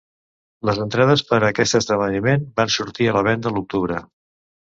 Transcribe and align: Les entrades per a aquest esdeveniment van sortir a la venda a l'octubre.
Les 0.69 0.77
entrades 0.85 1.23
per 1.31 1.37
a 1.39 1.47
aquest 1.49 1.77
esdeveniment 1.81 2.47
van 2.61 2.73
sortir 2.77 3.11
a 3.11 3.15
la 3.19 3.25
venda 3.29 3.53
a 3.53 3.61
l'octubre. 3.61 4.03